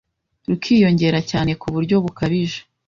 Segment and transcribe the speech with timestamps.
[0.47, 2.59] rukiyongera cyane kuburyo bukabije